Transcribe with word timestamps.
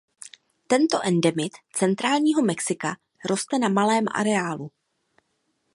Tento 0.67 0.99
endemit 1.03 1.53
centrálního 1.75 2.41
Mexika 2.41 2.97
roste 3.29 3.59
na 3.59 3.69
malém 3.69 4.05
areálu. 4.15 4.71